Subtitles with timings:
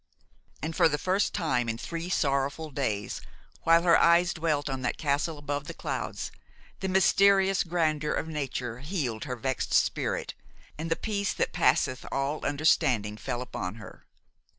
[0.63, 3.21] And for the first time in three sorrowful days,
[3.65, 6.31] while her eyes dwelt on that castle above the clouds,
[6.79, 10.33] the mysterious grandeur of nature healed her vexed spirit,
[10.75, 14.07] and the peace that passeth all understanding fell upon her.